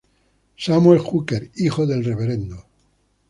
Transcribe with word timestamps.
Samuel 0.57 0.99
Hooker, 0.99 1.51
hijo 1.53 1.85
del 1.85 2.03
Rev. 2.03 2.57